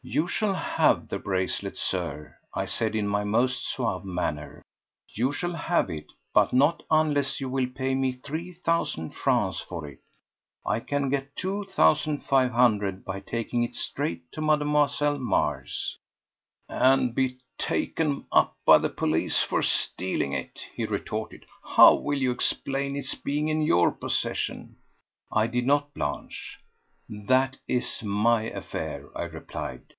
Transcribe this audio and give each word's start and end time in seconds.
"You 0.00 0.28
shall 0.28 0.54
have 0.54 1.08
the 1.08 1.18
bracelet, 1.18 1.76
Sir," 1.76 2.36
I 2.54 2.66
said 2.66 2.94
in 2.94 3.08
my 3.08 3.24
most 3.24 3.66
suave 3.66 4.04
manner. 4.04 4.62
"You 5.08 5.32
shall 5.32 5.52
have 5.52 5.90
it, 5.90 6.06
but 6.32 6.52
not 6.52 6.84
unless 6.88 7.40
you 7.40 7.48
will 7.50 7.66
pay 7.66 7.96
me 7.96 8.12
three 8.12 8.52
thousand 8.52 9.10
francs 9.10 9.60
for 9.60 9.86
it. 9.88 9.98
I 10.64 10.80
can 10.80 11.10
get 11.10 11.34
two 11.34 11.64
thousand 11.64 12.20
five 12.22 12.52
hundred 12.52 13.04
by 13.04 13.18
taking 13.20 13.64
it 13.64 13.74
straight 13.74 14.22
to 14.32 14.40
Mlle. 14.40 15.18
Mars." 15.18 15.98
"And 16.68 17.12
be 17.12 17.40
taken 17.58 18.24
up 18.30 18.56
by 18.64 18.78
the 18.78 18.88
police 18.90 19.42
for 19.42 19.62
stealing 19.62 20.32
it," 20.32 20.60
he 20.74 20.84
retorted. 20.86 21.44
"How 21.74 21.94
will 21.96 22.18
you 22.18 22.30
explain 22.30 22.94
its 22.94 23.16
being 23.16 23.48
in 23.48 23.62
your 23.62 23.90
possession?" 23.90 24.76
I 25.32 25.48
did 25.48 25.66
not 25.66 25.92
blanch. 25.92 26.60
"That 27.10 27.56
is 27.66 28.02
my 28.02 28.42
affair," 28.42 29.08
I 29.16 29.24
replied. 29.24 29.94